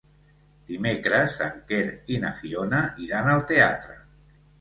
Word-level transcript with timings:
Dimecres 0.69 1.35
en 1.47 1.59
Quer 1.71 1.81
i 2.13 2.17
na 2.23 2.31
Fiona 2.39 2.79
iran 3.09 3.29
al 3.35 3.45
teatre. 3.53 3.99